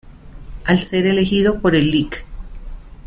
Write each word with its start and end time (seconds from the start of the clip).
Al 0.65 0.79
ser 0.79 1.05
elegido 1.05 1.61
por 1.61 1.75
el 1.75 1.91
Lic. 1.91 2.25